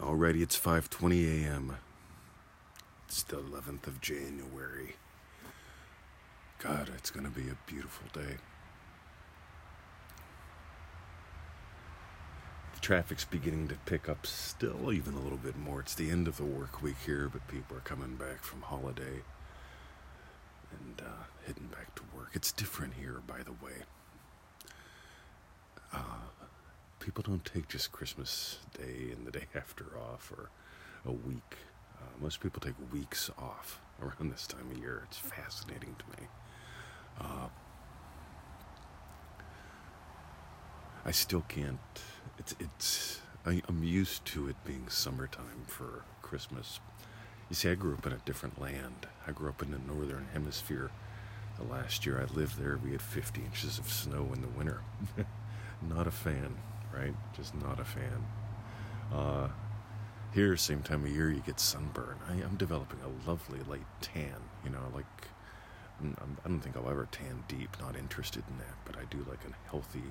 Alrighty, 0.00 0.42
it's 0.42 0.58
5:20 0.58 1.44
a.m. 1.44 1.76
It's 3.06 3.22
the 3.22 3.36
11th 3.36 3.86
of 3.86 4.00
January. 4.00 4.96
God, 6.58 6.90
it's 6.96 7.10
going 7.10 7.24
to 7.24 7.30
be 7.30 7.48
a 7.48 7.56
beautiful 7.66 8.08
day. 8.12 8.38
The 12.74 12.80
traffic's 12.80 13.24
beginning 13.24 13.68
to 13.68 13.76
pick 13.86 14.08
up 14.08 14.26
still 14.26 14.92
even 14.92 15.14
a 15.14 15.20
little 15.20 15.38
bit 15.38 15.56
more. 15.56 15.80
It's 15.80 15.94
the 15.94 16.10
end 16.10 16.26
of 16.26 16.38
the 16.38 16.44
work 16.44 16.82
week 16.82 16.96
here, 17.06 17.28
but 17.32 17.46
people 17.46 17.76
are 17.76 17.80
coming 17.80 18.16
back 18.16 18.42
from 18.42 18.62
holiday 18.62 19.22
and 20.72 21.02
uh, 21.02 21.24
heading 21.46 21.68
back 21.68 21.94
to 21.94 22.02
work. 22.16 22.30
It's 22.32 22.50
different 22.50 22.94
here, 22.94 23.22
by 23.28 23.42
the 23.44 23.52
way. 23.64 23.84
Uh, 25.92 26.43
people 27.04 27.22
don't 27.22 27.44
take 27.44 27.68
just 27.68 27.92
Christmas 27.92 28.58
Day 28.78 29.12
and 29.12 29.26
the 29.26 29.30
day 29.30 29.44
after 29.54 29.84
off 29.98 30.32
or 30.32 30.48
a 31.06 31.12
week. 31.12 31.56
Uh, 32.00 32.06
most 32.20 32.40
people 32.40 32.60
take 32.60 32.74
weeks 32.92 33.30
off 33.38 33.80
around 34.02 34.32
this 34.32 34.46
time 34.46 34.70
of 34.70 34.78
year. 34.78 35.02
It's 35.06 35.18
fascinating 35.18 35.94
to 35.98 36.20
me. 36.20 36.28
Uh, 37.20 37.48
I 41.04 41.10
still 41.10 41.44
can't. 41.48 41.78
It's 42.38 42.54
it's. 42.58 43.20
I, 43.46 43.60
I'm 43.68 43.84
used 43.84 44.24
to 44.26 44.48
it 44.48 44.56
being 44.64 44.86
summertime 44.88 45.64
for 45.66 46.04
Christmas. 46.22 46.80
You 47.50 47.56
see, 47.56 47.68
I 47.68 47.74
grew 47.74 47.92
up 47.92 48.06
in 48.06 48.12
a 48.12 48.18
different 48.24 48.58
land. 48.58 49.06
I 49.26 49.32
grew 49.32 49.50
up 49.50 49.62
in 49.62 49.70
the 49.70 49.78
northern 49.78 50.28
hemisphere. 50.32 50.90
The 51.58 51.64
last 51.64 52.06
year 52.06 52.18
I 52.18 52.34
lived 52.34 52.58
there, 52.58 52.78
we 52.82 52.92
had 52.92 53.02
50 53.02 53.42
inches 53.42 53.78
of 53.78 53.92
snow 53.92 54.30
in 54.34 54.40
the 54.40 54.48
winter. 54.48 54.80
not 55.88 56.06
a 56.06 56.10
fan, 56.10 56.56
right? 56.96 57.14
Just 57.36 57.54
not 57.54 57.80
a 57.80 57.84
fan. 57.84 58.26
Uh, 59.12 59.48
here, 60.32 60.56
same 60.56 60.82
time 60.82 61.04
of 61.04 61.10
year, 61.10 61.30
you 61.30 61.40
get 61.40 61.60
sunburn. 61.60 62.16
I, 62.28 62.32
am 62.32 62.56
developing 62.56 62.98
a 63.04 63.28
lovely 63.28 63.60
light 63.68 63.86
tan. 64.00 64.34
You 64.64 64.70
know, 64.70 64.80
like 64.94 65.06
I'm, 66.00 66.16
I 66.44 66.48
do 66.48 66.54
not 66.54 66.62
think 66.62 66.76
I'll 66.76 66.90
ever 66.90 67.06
tan 67.10 67.44
deep. 67.48 67.76
Not 67.80 67.96
interested 67.96 68.42
in 68.48 68.58
that, 68.58 68.74
but 68.84 68.96
I 68.96 69.04
do 69.10 69.18
like 69.28 69.40
a 69.48 69.70
healthy, 69.70 70.02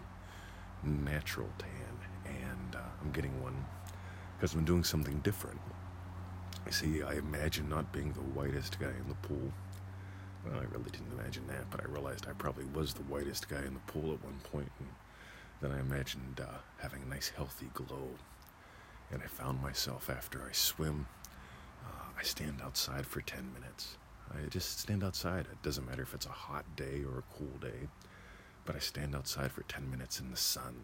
natural 0.83 1.49
tan, 1.57 2.33
and 2.43 2.75
uh, 2.75 2.79
I'm 3.01 3.11
getting 3.11 3.41
one 3.41 3.65
because 4.37 4.53
I'm 4.53 4.65
doing 4.65 4.83
something 4.83 5.19
different. 5.19 5.59
You 6.65 6.71
see, 6.71 7.03
I 7.03 7.15
imagine 7.15 7.67
not 7.67 7.91
being 7.91 8.13
the 8.13 8.21
whitest 8.21 8.79
guy 8.79 8.91
in 9.01 9.09
the 9.09 9.15
pool. 9.15 9.51
Well, 10.45 10.55
I 10.55 10.63
really 10.73 10.89
didn't 10.91 11.11
imagine 11.17 11.47
that, 11.47 11.69
but 11.69 11.81
I 11.81 11.85
realized 11.91 12.27
I 12.29 12.33
probably 12.33 12.65
was 12.65 12.93
the 12.93 13.03
whitest 13.03 13.49
guy 13.49 13.59
in 13.59 13.73
the 13.73 13.91
pool 13.91 14.13
at 14.13 14.23
one 14.23 14.39
point, 14.51 14.71
and 14.79 14.89
then 15.63 15.71
I 15.71 15.79
imagined 15.79 16.41
uh, 16.41 16.57
having 16.77 17.01
a 17.03 17.05
nice, 17.05 17.29
healthy 17.29 17.69
glow. 17.73 18.09
And 19.11 19.21
I 19.23 19.27
found 19.27 19.61
myself 19.61 20.09
after 20.09 20.41
I 20.41 20.51
swim, 20.51 21.07
uh, 21.85 22.05
I 22.19 22.23
stand 22.23 22.59
outside 22.61 23.05
for 23.05 23.21
10 23.21 23.53
minutes. 23.53 23.97
I 24.29 24.47
just 24.49 24.79
stand 24.79 25.03
outside. 25.03 25.45
It 25.51 25.61
doesn't 25.61 25.87
matter 25.87 26.01
if 26.01 26.13
it's 26.13 26.25
a 26.25 26.29
hot 26.29 26.65
day 26.75 27.03
or 27.09 27.19
a 27.19 27.37
cool 27.37 27.57
day, 27.61 27.87
but 28.65 28.75
I 28.75 28.79
stand 28.79 29.15
outside 29.15 29.51
for 29.51 29.63
10 29.63 29.89
minutes 29.89 30.19
in 30.19 30.31
the 30.31 30.37
sun, 30.37 30.75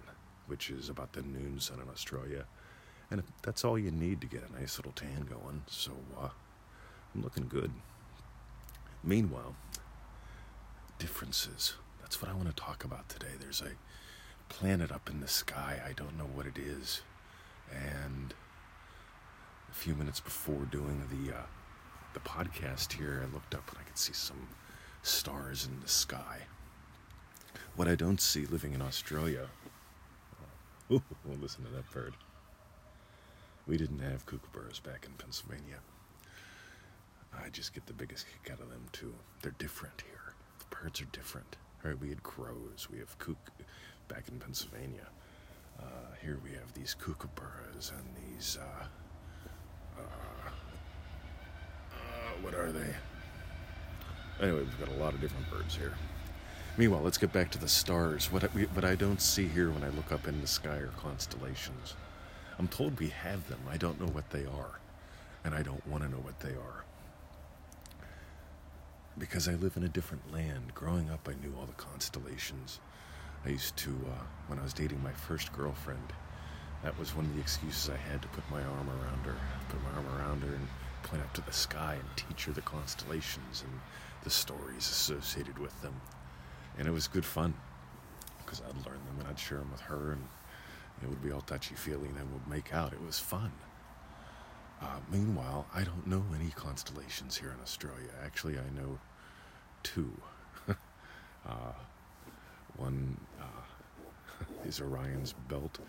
which 0.47 0.69
is 0.69 0.87
about 0.87 1.11
the 1.11 1.23
noon 1.23 1.59
sun 1.59 1.81
in 1.81 1.89
Australia. 1.89 2.45
And 3.11 3.21
that's 3.41 3.65
all 3.65 3.77
you 3.77 3.91
need 3.91 4.21
to 4.21 4.27
get 4.27 4.43
a 4.49 4.59
nice 4.59 4.77
little 4.77 4.93
tan 4.93 5.27
going. 5.29 5.63
So 5.67 5.91
uh, 6.21 6.29
I'm 7.13 7.21
looking 7.21 7.47
good. 7.49 7.71
Meanwhile, 9.03 9.55
differences. 10.99 11.73
That's 12.01 12.21
what 12.21 12.31
I 12.31 12.33
want 12.33 12.47
to 12.47 12.55
talk 12.55 12.85
about 12.85 13.09
today. 13.09 13.33
There's 13.39 13.61
a 13.61 13.71
planet 14.49 14.91
up 14.91 15.09
in 15.09 15.21
the 15.21 15.27
sky. 15.27 15.79
I 15.87 15.93
don't 15.93 16.17
know 16.17 16.27
what 16.33 16.45
it 16.45 16.57
is. 16.57 17.01
And 17.71 18.33
a 19.71 19.75
few 19.75 19.95
minutes 19.95 20.19
before 20.19 20.65
doing 20.65 21.03
the 21.09 21.35
uh, 21.35 21.41
the 22.13 22.19
podcast 22.19 22.93
here, 22.93 23.23
I 23.23 23.33
looked 23.33 23.53
up 23.53 23.69
and 23.69 23.77
I 23.79 23.83
could 23.83 23.97
see 23.97 24.13
some 24.13 24.47
stars 25.03 25.65
in 25.65 25.79
the 25.79 25.87
sky. 25.87 26.39
What 27.75 27.87
I 27.87 27.95
don't 27.95 28.19
see 28.19 28.45
living 28.45 28.73
in 28.73 28.81
Australia. 28.81 29.47
Oh, 30.91 31.03
listen 31.39 31.63
to 31.65 31.69
that 31.69 31.91
bird. 31.91 32.15
We 33.67 33.77
didn't 33.77 33.99
have 33.99 34.25
kookaburras 34.25 34.81
back 34.81 35.05
in 35.05 35.11
Pennsylvania. 35.19 35.77
I 37.31 37.49
just 37.49 37.75
get 37.75 37.85
the 37.85 37.93
biggest 37.93 38.25
kick 38.25 38.51
out 38.51 38.59
of 38.59 38.71
them 38.71 38.87
too. 38.91 39.13
They're 39.43 39.53
different 39.59 40.01
here. 40.07 40.33
The 40.57 40.75
birds 40.75 40.99
are 41.01 41.05
different. 41.11 41.57
Right? 41.83 41.99
We 41.99 42.09
had 42.09 42.23
crows. 42.23 42.87
We 42.91 42.97
have 42.97 43.17
kook 43.19 43.37
back 44.09 44.27
in 44.27 44.39
Pennsylvania. 44.39 45.07
Uh, 45.79 45.83
here 46.21 46.39
we 46.43 46.51
have 46.51 46.73
these 46.73 46.95
kookaburras 46.99 47.91
and 47.91 48.03
these. 48.35 48.57
Uh, 48.59 48.83
uh, 49.97 50.49
uh, 51.93 51.97
what 52.41 52.53
are 52.53 52.71
they? 52.71 52.93
Anyway, 54.41 54.59
we've 54.59 54.79
got 54.79 54.89
a 54.89 54.99
lot 54.99 55.13
of 55.13 55.21
different 55.21 55.49
birds 55.49 55.75
here. 55.75 55.93
Meanwhile, 56.77 57.01
let's 57.01 57.17
get 57.17 57.31
back 57.31 57.51
to 57.51 57.59
the 57.59 57.67
stars. 57.67 58.31
What 58.31 58.43
I, 58.43 58.47
what 58.47 58.83
I 58.83 58.95
don't 58.95 59.21
see 59.21 59.47
here 59.47 59.69
when 59.69 59.83
I 59.83 59.89
look 59.89 60.11
up 60.11 60.27
in 60.27 60.41
the 60.41 60.47
sky 60.47 60.77
are 60.77 60.93
constellations. 60.97 61.95
I'm 62.57 62.67
told 62.67 62.99
we 62.99 63.09
have 63.09 63.47
them. 63.47 63.59
I 63.69 63.77
don't 63.77 63.99
know 63.99 64.07
what 64.07 64.29
they 64.31 64.45
are. 64.45 64.79
And 65.45 65.53
I 65.53 65.61
don't 65.61 65.85
want 65.87 66.03
to 66.03 66.09
know 66.09 66.17
what 66.17 66.39
they 66.39 66.51
are. 66.51 66.83
Because 69.17 69.47
I 69.47 69.53
live 69.53 69.77
in 69.77 69.83
a 69.83 69.89
different 69.89 70.33
land. 70.33 70.73
Growing 70.73 71.09
up, 71.09 71.27
I 71.29 71.33
knew 71.45 71.53
all 71.57 71.65
the 71.65 71.73
constellations. 71.73 72.79
I 73.45 73.49
used 73.49 73.77
to, 73.77 73.89
uh, 73.89 74.23
when 74.47 74.59
I 74.59 74.63
was 74.63 74.73
dating 74.73 75.01
my 75.01 75.13
first 75.13 75.53
girlfriend, 75.53 76.13
that 76.83 76.97
was 76.97 77.15
one 77.15 77.25
of 77.25 77.33
the 77.35 77.41
excuses 77.41 77.89
I 77.89 77.97
had 77.97 78.21
to 78.21 78.27
put 78.29 78.49
my 78.49 78.61
arm 78.61 78.89
around 78.89 79.25
her, 79.25 79.35
put 79.69 79.81
my 79.83 79.91
arm 79.91 80.07
around 80.17 80.41
her 80.43 80.53
and 80.53 80.67
point 81.03 81.21
up 81.21 81.33
to 81.33 81.41
the 81.41 81.53
sky 81.53 81.97
and 81.99 82.17
teach 82.17 82.45
her 82.45 82.51
the 82.51 82.61
constellations 82.61 83.63
and 83.63 83.79
the 84.23 84.29
stories 84.29 84.89
associated 84.89 85.57
with 85.57 85.79
them. 85.81 85.99
And 86.77 86.87
it 86.87 86.91
was 86.91 87.07
good 87.07 87.25
fun 87.25 87.53
because 88.39 88.61
I'd 88.61 88.85
learn 88.85 88.99
them 89.05 89.19
and 89.19 89.27
I'd 89.27 89.39
share 89.39 89.59
them 89.59 89.71
with 89.71 89.81
her 89.81 90.11
and 90.11 90.23
it 91.01 91.09
would 91.09 91.23
be 91.23 91.31
all 91.31 91.41
touchy 91.41 91.75
feely 91.75 92.07
and 92.07 92.17
then 92.17 92.31
we'd 92.31 92.47
make 92.47 92.73
out. 92.73 92.93
It 92.93 93.01
was 93.05 93.19
fun. 93.19 93.51
Uh, 94.81 94.99
meanwhile, 95.11 95.65
I 95.73 95.83
don't 95.83 96.07
know 96.07 96.23
any 96.33 96.51
constellations 96.51 97.37
here 97.37 97.49
in 97.49 97.61
Australia. 97.61 98.09
Actually, 98.23 98.57
I 98.57 98.69
know 98.79 98.99
two. 99.83 100.11
uh, 100.69 101.73
one 102.79 103.17
uh, 103.39 104.45
is 104.65 104.81
Orion's 104.81 105.33
belt, 105.47 105.79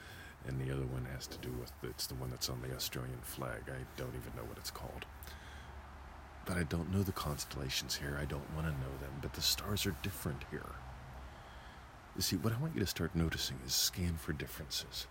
and 0.46 0.60
the 0.60 0.72
other 0.72 0.86
one 0.86 1.06
has 1.14 1.26
to 1.28 1.38
do 1.38 1.50
with 1.60 1.72
it's 1.82 2.06
the 2.06 2.14
one 2.14 2.30
that's 2.30 2.50
on 2.50 2.60
the 2.62 2.74
Australian 2.74 3.20
flag. 3.22 3.62
I 3.68 3.84
don't 3.96 4.14
even 4.14 4.32
know 4.36 4.44
what 4.48 4.58
it's 4.58 4.70
called. 4.70 5.06
But 6.46 6.56
I 6.56 6.64
don't 6.64 6.92
know 6.92 7.02
the 7.02 7.12
constellations 7.12 7.96
here. 7.96 8.18
I 8.20 8.24
don't 8.24 8.54
want 8.54 8.66
to 8.66 8.72
know 8.72 8.96
them. 9.00 9.12
But 9.20 9.34
the 9.34 9.42
stars 9.42 9.86
are 9.86 9.94
different 10.02 10.42
here. 10.50 10.66
You 12.16 12.22
see, 12.22 12.36
what 12.36 12.52
I 12.52 12.58
want 12.58 12.74
you 12.74 12.80
to 12.80 12.86
start 12.86 13.14
noticing 13.14 13.58
is 13.64 13.74
scan 13.74 14.16
for 14.16 14.32
differences. 14.32 15.06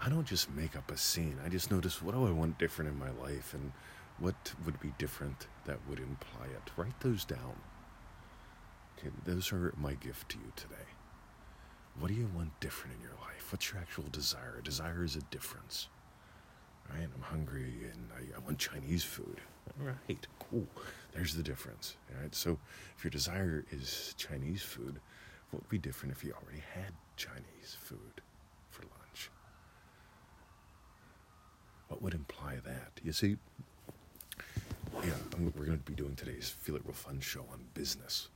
I 0.00 0.08
don't 0.08 0.26
just 0.26 0.50
make 0.50 0.76
up 0.76 0.90
a 0.92 0.96
scene. 0.96 1.38
I 1.44 1.48
just 1.48 1.70
notice 1.70 2.00
what 2.00 2.14
do 2.14 2.26
I 2.26 2.30
want 2.30 2.58
different 2.58 2.90
in 2.90 2.98
my 2.98 3.10
life 3.10 3.52
and 3.52 3.72
what 4.18 4.52
would 4.64 4.78
be 4.80 4.92
different 4.98 5.48
that 5.64 5.78
would 5.88 5.98
imply 5.98 6.46
it. 6.46 6.70
Write 6.76 7.00
those 7.00 7.24
down. 7.24 7.56
Those 9.24 9.52
are 9.52 9.74
my 9.76 9.94
gift 9.94 10.30
to 10.30 10.38
you 10.38 10.52
today. 10.56 10.74
What 11.98 12.08
do 12.08 12.14
you 12.14 12.28
want 12.34 12.58
different 12.60 12.96
in 12.96 13.02
your 13.02 13.16
life? 13.20 13.52
What's 13.52 13.72
your 13.72 13.80
actual 13.80 14.04
desire? 14.12 14.60
Desire 14.62 15.04
is 15.04 15.16
a 15.16 15.20
difference. 15.30 15.88
Right? 16.90 17.08
I'm 17.14 17.22
hungry 17.22 17.74
and 17.92 18.08
I, 18.16 18.36
I 18.36 18.38
want 18.40 18.58
Chinese 18.58 19.04
food. 19.04 19.40
Right, 19.78 20.26
cool. 20.38 20.66
There's 21.12 21.34
the 21.34 21.42
difference. 21.42 21.96
All 22.14 22.22
right. 22.22 22.34
So 22.34 22.58
if 22.96 23.04
your 23.04 23.10
desire 23.10 23.64
is 23.70 24.14
Chinese 24.16 24.62
food, 24.62 25.00
what 25.50 25.62
would 25.62 25.68
be 25.68 25.78
different 25.78 26.14
if 26.14 26.24
you 26.24 26.32
already 26.32 26.62
had 26.74 26.92
Chinese 27.16 27.76
food 27.80 28.22
for 28.70 28.82
lunch? 28.82 29.30
What 31.88 32.02
would 32.02 32.14
imply 32.14 32.56
that? 32.64 32.92
You 33.02 33.12
see, 33.12 33.36
yeah, 35.04 35.10
we're 35.38 35.66
going 35.66 35.78
to 35.78 35.84
be 35.84 35.94
doing 35.94 36.16
today's 36.16 36.48
Feel 36.48 36.76
It 36.76 36.82
Real 36.84 36.94
Fun 36.94 37.20
show 37.20 37.44
on 37.52 37.60
business 37.74 38.28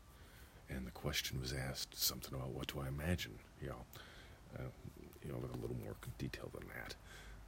and 0.68 0.86
the 0.86 0.90
question 0.90 1.40
was 1.40 1.52
asked 1.52 2.00
something 2.00 2.34
about 2.34 2.50
what 2.50 2.68
do 2.68 2.80
I 2.80 2.88
imagine, 2.88 3.32
you 3.60 3.68
know, 3.68 3.84
uh, 4.58 4.62
you 5.24 5.30
know, 5.30 5.38
a 5.38 5.60
little 5.60 5.76
more 5.82 5.94
detail 6.18 6.50
than 6.52 6.66
that. 6.68 6.94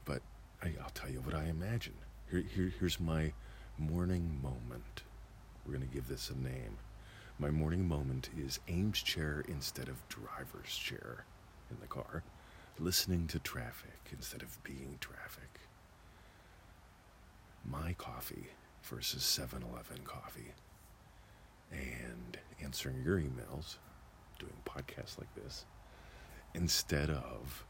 But 0.05 0.23
I, 0.63 0.69
will 0.69 0.91
tell 0.95 1.11
you 1.11 1.21
what 1.21 1.35
I 1.35 1.45
imagine. 1.45 1.95
Here, 2.31 2.45
here, 2.55 2.73
here's 2.79 3.01
my 3.01 3.33
morning 3.79 4.39
moment. 4.43 5.03
We're 5.65 5.75
going 5.75 5.89
to 5.89 5.95
give 5.95 6.09
this 6.09 6.31
a 6.31 6.39
name. 6.39 6.79
My 7.39 7.51
morning 7.51 7.89
moment 7.89 8.31
is 8.39 8.61
Eames 8.69 9.03
chair 9.03 9.45
instead 9.49 9.89
of 9.89 10.07
driver's 10.09 10.75
chair 10.77 11.25
in 11.71 11.79
the 11.81 11.87
car, 11.87 12.23
listening 12.79 13.27
to 13.29 13.39
traffic 13.39 13.99
instead 14.13 14.43
of 14.43 14.63
being 14.63 14.99
traffic. 15.01 15.61
My 17.65 17.95
coffee 17.95 18.49
versus 18.83 19.25
7 19.25 19.63
Eleven 19.63 20.01
coffee 20.05 20.53
and 21.73 22.39
answering 22.75 23.01
your 23.05 23.21
emails, 23.21 23.77
doing 24.41 24.53
podcasts 24.65 25.17
like 25.17 25.33
this, 25.37 25.65
instead 26.55 27.09
of 27.09 27.65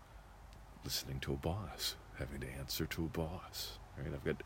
listening 0.83 1.21
to 1.21 1.35
a 1.35 1.37
boss, 1.37 1.97
having 2.19 2.41
to 2.41 2.51
answer 2.59 2.87
to 2.87 3.05
a 3.05 3.09
boss, 3.09 3.79
right? 3.99 4.15
I've 4.15 4.25
got 4.25 4.43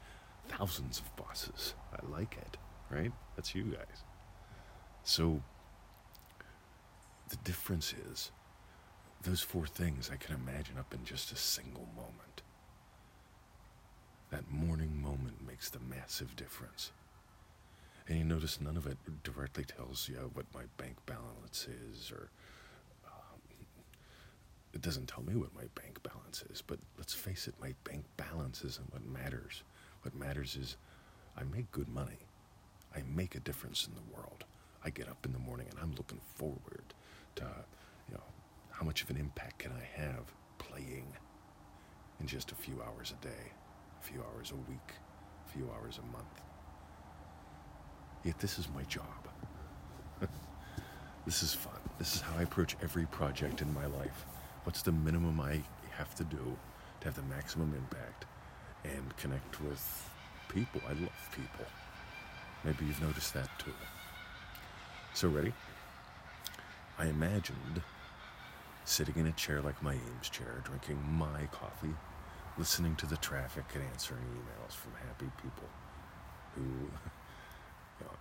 thousands 0.49 0.99
of 0.99 1.15
bosses. 1.15 1.75
I 1.93 2.05
like 2.11 2.37
it, 2.39 2.57
right? 2.91 3.13
That's 3.37 3.55
you 3.55 3.67
guys. 3.67 4.03
So 5.05 5.41
the 7.29 7.37
difference 7.37 7.95
is 8.11 8.33
those 9.23 9.43
four 9.43 9.69
things 9.69 10.11
I 10.13 10.17
can 10.17 10.35
imagine 10.35 10.77
up 10.77 10.93
in 10.93 11.05
just 11.05 11.31
a 11.31 11.37
single 11.37 11.87
moment. 11.95 12.43
That 14.33 14.51
morning 14.51 15.01
moment 15.01 15.47
makes 15.47 15.71
the 15.71 15.79
massive 15.79 16.35
difference. 16.35 16.91
And 18.09 18.17
you 18.17 18.25
notice 18.25 18.59
none 18.59 18.79
of 18.79 18.87
it 18.87 18.97
directly 19.23 19.65
tells 19.65 20.09
you 20.09 20.31
what 20.33 20.47
my 20.55 20.63
bank 20.79 20.97
balance 21.05 21.69
is, 21.69 22.11
or 22.11 22.31
um, 23.07 23.41
it 24.73 24.81
doesn't 24.81 25.09
tell 25.09 25.23
me 25.23 25.35
what 25.35 25.55
my 25.55 25.65
bank 25.75 26.03
balance 26.03 26.43
is. 26.51 26.63
But 26.67 26.79
let's 26.97 27.13
face 27.13 27.47
it, 27.47 27.55
my 27.61 27.75
bank 27.85 28.05
balance 28.17 28.65
isn't 28.65 28.93
what 28.93 29.05
matters. 29.05 29.63
What 30.03 30.15
matters 30.15 30.57
is 30.57 30.77
I 31.37 31.43
make 31.45 31.71
good 31.71 31.89
money, 31.89 32.19
I 32.97 33.03
make 33.15 33.35
a 33.35 33.41
difference 33.41 33.87
in 33.87 33.95
the 33.95 34.17
world. 34.17 34.45
I 34.83 34.91
get 34.91 35.09
up 35.09 35.27
in 35.27 35.33
the 35.33 35.39
morning 35.39 35.67
and 35.71 35.79
I'm 35.79 35.95
looking 35.97 36.21
forward 36.37 36.95
to, 37.37 37.45
you 38.09 38.15
know, 38.15 38.23
how 38.71 38.87
much 38.87 39.03
of 39.03 39.11
an 39.11 39.17
impact 39.19 39.59
can 39.59 39.73
I 39.73 40.01
have 40.01 40.33
playing 40.59 41.13
in 42.21 42.27
just 42.27 42.53
a 42.53 42.55
few 42.55 42.81
hours 42.81 43.13
a 43.21 43.23
day, 43.25 43.53
a 44.01 44.05
few 44.05 44.23
hours 44.23 44.53
a 44.53 44.71
week, 44.71 44.93
a 45.47 45.51
few 45.51 45.69
hours 45.71 45.99
a 45.99 46.13
month. 46.13 46.48
Yet 48.25 48.38
this 48.38 48.59
is 48.59 48.69
my 48.75 48.82
job. 48.85 49.05
this 51.26 51.43
is 51.43 51.55
fun. 51.55 51.79
This 51.99 52.17
is 52.17 52.20
how 52.20 52.38
I 52.38 52.43
approach 52.43 52.76
every 52.82 53.06
project 53.06 53.62
in 53.62 53.73
my 53.73 53.87
life. 53.87 54.26
What's 54.65 54.82
the 54.82 54.93
minimum 54.93 55.41
I 55.41 55.62
have 55.97 56.15
to 56.17 56.25
do 56.25 56.56
to 57.00 57.05
have 57.06 57.15
the 57.15 57.23
maximum 57.23 57.75
impact 57.75 58.25
and 58.85 59.17
connect 59.17 59.61
with 59.62 60.11
people? 60.49 60.81
I 60.87 60.93
love 60.93 61.31
people. 61.32 61.67
Maybe 62.65 62.87
you've 62.87 63.03
noticed 63.03 63.35
that 63.35 63.49
too. 63.59 63.73
So, 65.14 65.29
ready? 65.29 65.53
I 66.99 67.06
imagined 67.06 67.82
sitting 68.85 69.14
in 69.17 69.26
a 69.29 69.32
chair 69.32 69.61
like 69.61 69.81
my 69.82 69.94
Eames 69.94 70.29
chair, 70.29 70.61
drinking 70.64 70.99
my 71.12 71.47
coffee, 71.53 71.94
listening 72.56 72.97
to 72.97 73.06
the 73.06 73.17
traffic 73.19 73.64
and 73.75 73.85
answering 73.93 74.23
emails 74.23 74.75
from 74.75 74.93
happy 75.06 75.31
people 75.41 75.69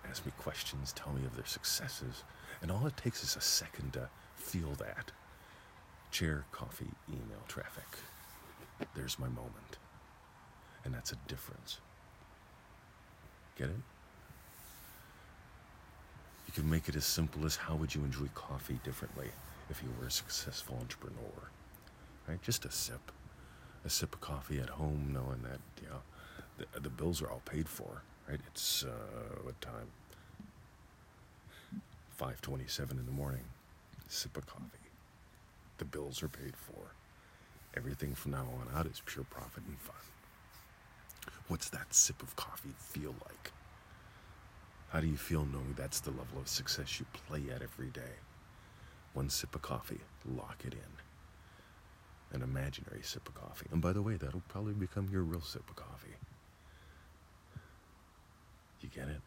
ask 0.08 0.24
me 0.24 0.32
questions, 0.38 0.92
tell 0.92 1.12
me 1.12 1.24
of 1.24 1.36
their 1.36 1.46
successes, 1.46 2.24
and 2.62 2.70
all 2.70 2.86
it 2.86 2.96
takes 2.96 3.22
is 3.22 3.36
a 3.36 3.40
second 3.40 3.92
to 3.92 4.08
feel 4.34 4.72
that. 4.78 5.12
Chair, 6.10 6.44
coffee, 6.52 6.90
email, 7.08 7.42
traffic. 7.46 7.86
There's 8.94 9.18
my 9.18 9.28
moment. 9.28 9.78
And 10.84 10.94
that's 10.94 11.12
a 11.12 11.16
difference. 11.26 11.78
Get 13.56 13.68
it? 13.68 13.76
You 16.46 16.52
can 16.54 16.70
make 16.70 16.88
it 16.88 16.96
as 16.96 17.04
simple 17.04 17.44
as 17.44 17.56
how 17.56 17.74
would 17.76 17.94
you 17.94 18.02
enjoy 18.02 18.28
coffee 18.34 18.78
differently 18.84 19.28
if 19.68 19.82
you 19.82 19.88
were 20.00 20.06
a 20.06 20.10
successful 20.10 20.78
entrepreneur? 20.80 21.50
Right? 22.26 22.40
Just 22.40 22.64
a 22.64 22.70
sip. 22.70 23.12
A 23.84 23.90
sip 23.90 24.14
of 24.14 24.20
coffee 24.20 24.60
at 24.60 24.70
home, 24.70 25.10
knowing 25.12 25.42
that, 25.42 25.60
you 25.82 25.88
know, 25.88 26.00
the, 26.56 26.80
the 26.80 26.90
bills 26.90 27.20
are 27.20 27.30
all 27.30 27.42
paid 27.44 27.68
for 27.68 28.02
right? 28.28 28.40
It's 28.48 28.84
uh, 28.84 29.38
what 29.42 29.60
time? 29.60 29.88
5:27 32.20 32.90
in 32.92 33.06
the 33.06 33.12
morning. 33.12 33.44
Sip 34.08 34.36
of 34.36 34.46
coffee. 34.46 34.64
The 35.78 35.84
bills 35.84 36.22
are 36.22 36.28
paid 36.28 36.56
for. 36.56 36.94
Everything 37.76 38.14
from 38.14 38.32
now 38.32 38.46
on 38.60 38.68
out 38.76 38.86
is 38.86 39.02
pure 39.04 39.24
profit 39.24 39.62
and 39.66 39.78
fun. 39.78 39.94
What's 41.48 41.68
that 41.70 41.94
sip 41.94 42.22
of 42.22 42.34
coffee 42.36 42.74
feel 42.78 43.14
like? 43.24 43.52
How 44.90 45.00
do 45.00 45.06
you 45.06 45.16
feel 45.16 45.44
knowing 45.44 45.74
that's 45.76 46.00
the 46.00 46.10
level 46.10 46.38
of 46.40 46.48
success 46.48 46.98
you 46.98 47.06
play 47.12 47.42
at 47.54 47.62
every 47.62 47.88
day? 47.88 48.16
One 49.12 49.28
sip 49.28 49.54
of 49.54 49.62
coffee, 49.62 50.00
lock 50.26 50.62
it 50.66 50.74
in. 50.74 52.36
An 52.36 52.42
imaginary 52.42 53.02
sip 53.02 53.28
of 53.28 53.34
coffee. 53.34 53.66
And 53.70 53.80
by 53.80 53.92
the 53.92 54.02
way, 54.02 54.16
that'll 54.16 54.42
probably 54.48 54.72
become 54.72 55.08
your 55.10 55.22
real 55.22 55.42
sip 55.42 55.68
of 55.68 55.76
coffee. 55.76 56.16
You 58.80 58.88
get 58.94 59.08
it? 59.08 59.20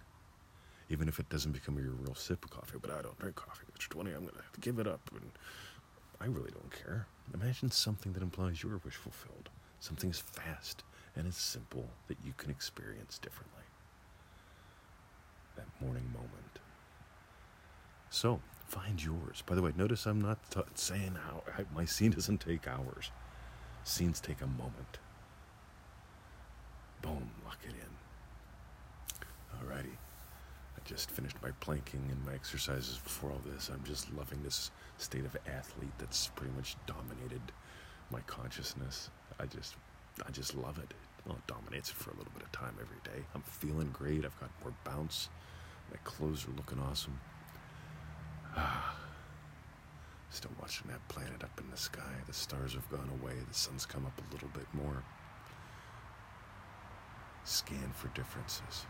Even 0.90 1.08
if 1.08 1.20
it 1.20 1.30
doesn't 1.30 1.52
become 1.52 1.78
your 1.78 1.92
real 1.92 2.16
sip 2.16 2.44
of 2.44 2.52
coffee, 2.52 2.78
but 2.82 2.92
I 2.92 3.02
don't 3.02 3.18
drink 3.20 3.36
coffee, 3.36 3.66
Mr. 3.78 3.90
20, 3.90 4.12
I'm 4.12 4.22
going 4.22 4.36
to 4.36 4.42
have 4.42 4.52
to 4.52 4.60
give 4.60 4.80
it 4.80 4.88
up. 4.88 5.00
And 5.14 5.32
I 6.20 6.26
really 6.26 6.52
don't 6.52 6.72
care. 6.72 7.08
Imagine 7.34 7.72
something 7.72 8.14
that 8.14 8.22
implies 8.22 8.62
your 8.62 8.80
wish 8.84 8.96
fulfilled. 8.96 9.50
Something 9.80 10.10
as 10.10 10.20
fast 10.20 10.84
and 11.16 11.28
as 11.28 11.36
simple 11.36 11.86
that 12.08 12.18
you 12.26 12.34
can 12.38 12.50
experience 12.52 13.18
differently. 13.18 13.64
That 15.56 15.66
morning 15.82 16.04
moment. 16.14 16.60
So, 18.10 18.42
find 18.68 19.02
yours. 19.02 19.42
By 19.46 19.56
the 19.56 19.62
way, 19.62 19.72
notice 19.76 20.06
I'm 20.06 20.22
not 20.22 20.38
t- 20.52 20.62
saying 20.76 21.16
how 21.26 21.44
my 21.74 21.86
scene 21.86 22.12
doesn't 22.12 22.42
take 22.42 22.68
hours. 22.68 23.12
Scenes 23.84 24.20
take 24.20 24.42
a 24.42 24.48
moment. 24.48 25.00
Boom, 27.02 27.32
lock 27.46 27.58
it 27.64 27.72
in. 27.72 29.68
Alrighty. 29.68 29.96
I 30.84 30.90
just 30.90 31.12
finished 31.12 31.38
my 31.42 31.52
planking 31.60 32.04
and 32.10 32.26
my 32.26 32.34
exercises 32.34 33.00
before 33.04 33.32
all 33.32 33.42
this. 33.46 33.70
I'm 33.70 33.84
just 33.84 34.12
loving 34.14 34.42
this 34.44 34.72
state 34.98 35.26
of 35.26 35.38
athlete 35.48 35.92
that's 35.98 36.28
pretty 36.30 36.54
much 36.56 36.76
dominated 36.88 37.42
my 38.10 38.20
consciousness. 38.22 39.10
I 39.40 39.46
just 39.46 39.76
I 40.28 40.32
just 40.32 40.56
love 40.56 40.80
it. 40.80 40.94
Well, 41.26 41.38
it 41.38 41.48
dominates 41.48 41.90
it 41.90 41.96
for 41.96 42.12
a 42.12 42.16
little 42.16 42.32
bit 42.34 42.44
of 42.44 42.52
time 42.52 42.76
every 42.82 42.98
day. 43.04 43.24
I'm 43.36 43.42
feeling 43.42 43.90
great. 43.94 44.26
I've 44.26 44.40
got 44.40 44.50
more 44.64 44.74
bounce. 44.84 45.30
My 45.92 45.98
clothes 46.04 46.48
are 46.48 46.58
looking 46.58 46.80
awesome. 46.80 47.20
Ah. 48.56 48.96
Still 50.32 50.52
watching 50.62 50.90
that 50.90 51.06
planet 51.10 51.44
up 51.44 51.60
in 51.60 51.70
the 51.70 51.78
sky. 51.78 52.14
The 52.26 52.34
stars 52.34 52.74
have 52.74 52.90
gone 52.90 53.10
away. 53.22 53.34
The 53.48 53.54
sun's 53.54 53.86
come 53.86 54.06
up 54.06 54.18
a 54.18 54.34
little 54.34 54.48
bit 54.54 54.68
more. 54.74 55.04
Scan 57.44 57.92
for 57.94 58.08
differences 58.10 58.86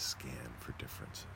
scan 0.00 0.54
for 0.58 0.72
differences. 0.72 1.26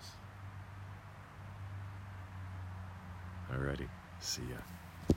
Alrighty, 3.52 3.88
see 4.20 4.43
ya. 4.50 5.16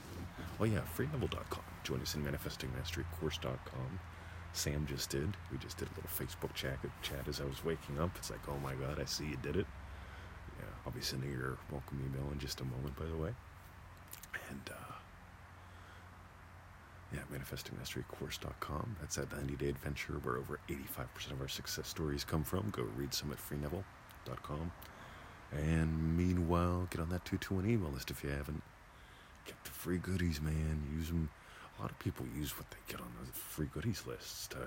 Oh 0.59 0.65
yeah, 0.65 0.81
freeneville.com. 0.95 1.63
Join 1.83 2.01
us 2.01 2.15
in 2.15 2.23
manifestingmasterycourse.com. 2.23 3.99
Sam 4.53 4.85
just 4.87 5.09
did. 5.09 5.37
We 5.51 5.57
just 5.59 5.77
did 5.77 5.87
a 5.87 5.91
little 5.95 6.09
Facebook 6.09 6.53
chat, 6.53 6.79
chat 7.01 7.27
as 7.27 7.39
I 7.39 7.45
was 7.45 7.63
waking 7.63 7.99
up. 7.99 8.11
It's 8.17 8.29
like, 8.29 8.39
oh 8.49 8.57
my 8.63 8.73
god, 8.73 8.99
I 8.99 9.05
see 9.05 9.25
you 9.25 9.37
did 9.41 9.55
it. 9.55 9.67
Yeah, 10.59 10.65
I'll 10.85 10.91
be 10.91 11.01
sending 11.01 11.31
your 11.31 11.57
welcome 11.71 12.01
email 12.03 12.29
in 12.31 12.39
just 12.39 12.59
a 12.61 12.65
moment, 12.65 12.97
by 12.97 13.05
the 13.05 13.15
way. 13.15 13.33
And 14.49 14.69
uh, 14.69 14.93
yeah, 17.13 17.21
manifestingmasterycourse.com. 17.31 18.97
That's 18.99 19.15
that 19.15 19.31
90 19.35 19.55
day 19.55 19.69
adventure 19.69 20.13
where 20.23 20.37
over 20.37 20.59
85% 20.69 21.31
of 21.31 21.41
our 21.41 21.47
success 21.47 21.87
stories 21.87 22.23
come 22.23 22.43
from. 22.43 22.69
Go 22.71 22.83
read 22.95 23.13
some 23.13 23.31
at 23.31 23.37
freeneville.com. 23.37 24.71
And 25.53 26.17
meanwhile, 26.17 26.87
get 26.89 26.99
on 27.01 27.09
that 27.09 27.23
221 27.25 27.69
email 27.71 27.91
list 27.91 28.11
if 28.11 28.23
you 28.23 28.29
haven't. 28.29 28.61
Get 29.45 29.55
the 29.63 29.71
free 29.71 29.97
goodies, 29.97 30.41
man. 30.41 30.83
Use 30.93 31.07
them. 31.07 31.29
A 31.77 31.81
lot 31.81 31.91
of 31.91 31.99
people 31.99 32.25
use 32.35 32.57
what 32.57 32.69
they 32.71 32.77
get 32.87 32.99
on 32.99 33.07
the 33.21 33.31
free 33.31 33.69
goodies 33.73 34.03
lists 34.05 34.47
to 34.47 34.57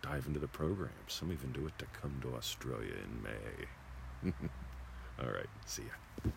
dive 0.00 0.26
into 0.26 0.38
the 0.38 0.48
program. 0.48 0.90
Some 1.08 1.32
even 1.32 1.52
do 1.52 1.66
it 1.66 1.78
to 1.78 1.86
come 2.00 2.18
to 2.22 2.34
Australia 2.34 2.92
in 3.04 3.22
May. 3.22 4.32
All 5.22 5.30
right, 5.30 5.48
see 5.66 5.82
ya. 5.82 6.30